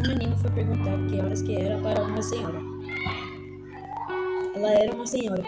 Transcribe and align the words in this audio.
Um 0.00 0.08
menino 0.08 0.34
foi 0.38 0.50
perguntar 0.52 0.96
que 1.08 1.20
horas 1.20 1.42
que 1.42 1.54
era 1.56 1.78
para 1.82 2.02
uma 2.02 2.22
senhora. 2.22 2.58
Ela 4.56 4.70
era 4.70 4.94
uma 4.94 5.06
senhora. 5.06 5.42